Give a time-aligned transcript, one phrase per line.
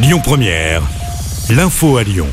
[0.00, 0.82] Lyon Première,
[1.50, 2.28] l'info à Lyon.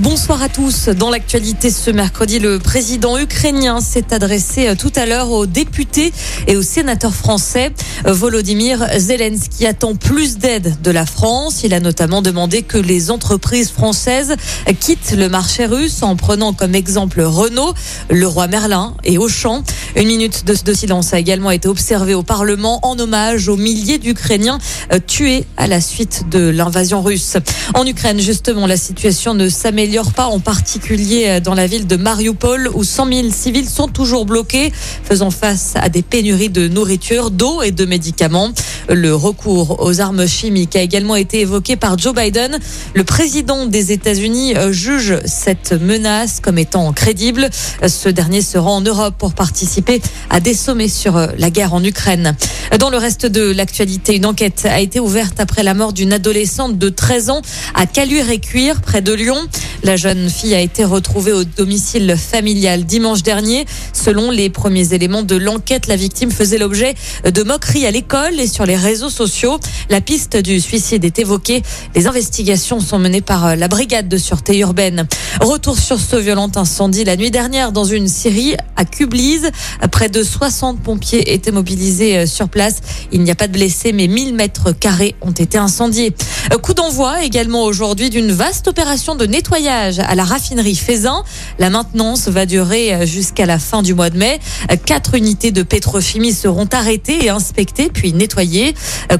[0.00, 0.88] Bonsoir à tous.
[0.88, 6.12] Dans l'actualité ce mercredi, le président ukrainien s'est adressé euh, tout à l'heure aux députés
[6.46, 7.72] et aux sénateurs français.
[8.06, 11.64] Euh, Volodymyr Zelensky attend plus d'aide de la France.
[11.64, 14.36] Il a notamment demandé que les entreprises françaises
[14.78, 17.74] quittent le marché russe en prenant comme exemple Renault,
[18.08, 19.64] Leroy Merlin et Auchan.
[19.98, 24.60] Une minute de, silence a également été observée au Parlement en hommage aux milliers d'Ukrainiens
[24.92, 27.36] euh, tués à la suite de l'invasion russe.
[27.74, 31.96] En Ukraine, justement, la situation ne s'améliore pas, en particulier euh, dans la ville de
[31.96, 34.72] Mariupol, où 100 000 civils sont toujours bloqués,
[35.02, 38.52] faisant face à des pénuries de nourriture, d'eau et de médicaments.
[38.88, 42.58] Le recours aux armes chimiques a également été évoqué par Joe Biden.
[42.94, 47.50] Le président des États-Unis euh, juge cette menace comme étant crédible.
[47.86, 51.74] Ce dernier se rend en Europe pour participer à des sommets sur euh, la guerre
[51.74, 52.34] en Ukraine.
[52.78, 56.78] Dans le reste de l'actualité, une enquête a été ouverte après la mort d'une adolescente
[56.78, 57.42] de 13 ans
[57.74, 59.36] à Caluire-et-Cuire, près de Lyon.
[59.82, 63.66] La jeune fille a été retrouvée au domicile familial dimanche dernier.
[63.92, 66.94] Selon les premiers éléments de l'enquête, la victime faisait l'objet
[67.24, 69.58] de moqueries à l'école et sur les réseaux sociaux.
[69.90, 71.62] La piste du suicide est évoquée.
[71.94, 75.06] Les investigations sont menées par la brigade de sûreté urbaine.
[75.40, 79.50] Retour sur ce violent incendie la nuit dernière dans une scierie à Cublise.
[79.92, 82.76] Près de 60 pompiers étaient mobilisés sur place.
[83.12, 86.14] Il n'y a pas de blessés, mais 1000 mètres carrés ont été incendiés.
[86.62, 91.22] Coup d'envoi également aujourd'hui d'une vaste opération de nettoyage à la raffinerie Faisin.
[91.58, 94.38] La maintenance va durer jusqu'à la fin du mois de mai.
[94.84, 98.67] Quatre unités de pétrochimie seront arrêtées et inspectées puis nettoyées.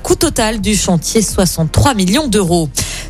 [0.03, 2.69] Coût total du chantier 63 millions d'euros.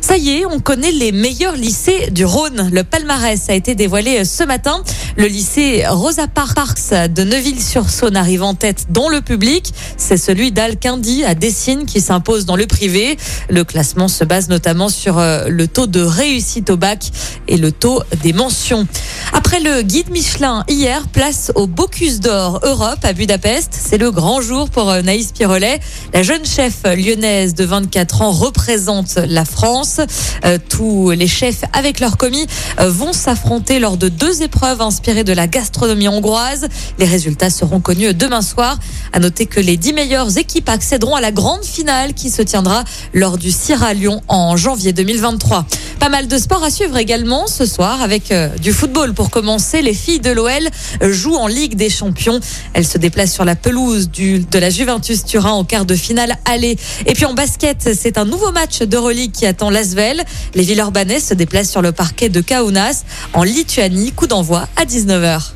[0.09, 2.71] Ça y est, on connaît les meilleurs lycées du Rhône.
[2.73, 4.81] Le palmarès a été dévoilé ce matin.
[5.17, 9.71] Le lycée Rosa Parks de Neuville-sur-Saône arrive en tête dans le public.
[9.97, 13.19] C'est celui d'Alquindy à Dessines qui s'impose dans le privé.
[13.51, 17.11] Le classement se base notamment sur le taux de réussite au bac
[17.47, 18.87] et le taux des mentions.
[19.31, 23.77] Après le guide Michelin, hier, place au Bocuse d'Or Europe à Budapest.
[23.79, 25.79] C'est le grand jour pour Naïs Pirolet.
[26.15, 29.98] La jeune chef lyonnaise de 24 ans représente la France.
[30.45, 32.45] Euh, tous les chefs avec leurs commis
[32.79, 36.67] euh, vont s'affronter lors de deux épreuves inspirées de la gastronomie hongroise.
[36.97, 38.77] Les résultats seront connus demain soir.
[39.13, 42.83] À noter que les dix meilleures équipes accéderont à la grande finale qui se tiendra
[43.13, 45.65] lors du Sierra Lyon en janvier 2023.
[45.99, 49.13] Pas mal de sport à suivre également ce soir avec euh, du football.
[49.13, 50.69] Pour commencer, les filles de l'OL
[51.01, 52.39] jouent en Ligue des Champions.
[52.73, 56.77] Elles se déplacent sur la pelouse de la Juventus Turin au quart de finale aller.
[57.05, 60.23] Et puis en basket, c'est un nouveau match d'Euroleague qui attend l'Asvel.
[60.55, 64.13] Les Villeurbanais se déplacent sur le parquet de Kaunas en Lituanie.
[64.13, 65.51] Coup d'envoi à 19h.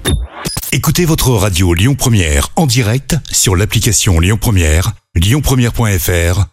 [0.73, 6.52] Écoutez votre radio Lyon Première en direct sur l'application Lyon Première, lyonpremière.fr